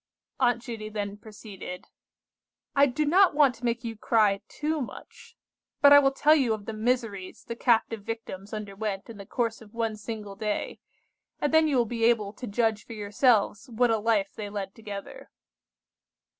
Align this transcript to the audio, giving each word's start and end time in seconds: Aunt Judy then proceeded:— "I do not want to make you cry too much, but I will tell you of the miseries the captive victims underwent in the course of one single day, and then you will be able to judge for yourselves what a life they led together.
Aunt 0.39 0.63
Judy 0.63 0.89
then 0.89 1.15
proceeded:— 1.15 1.85
"I 2.75 2.87
do 2.87 3.05
not 3.05 3.35
want 3.35 3.53
to 3.53 3.65
make 3.65 3.83
you 3.83 3.95
cry 3.95 4.41
too 4.47 4.81
much, 4.81 5.37
but 5.79 5.93
I 5.93 5.99
will 5.99 6.09
tell 6.11 6.33
you 6.33 6.55
of 6.55 6.65
the 6.65 6.73
miseries 6.73 7.43
the 7.43 7.55
captive 7.55 8.01
victims 8.01 8.51
underwent 8.51 9.11
in 9.11 9.17
the 9.19 9.27
course 9.27 9.61
of 9.61 9.75
one 9.75 9.95
single 9.95 10.35
day, 10.35 10.79
and 11.39 11.53
then 11.53 11.67
you 11.67 11.77
will 11.77 11.85
be 11.85 12.03
able 12.05 12.33
to 12.33 12.47
judge 12.47 12.83
for 12.83 12.93
yourselves 12.93 13.69
what 13.69 13.91
a 13.91 13.99
life 13.99 14.33
they 14.33 14.49
led 14.49 14.73
together. 14.73 15.29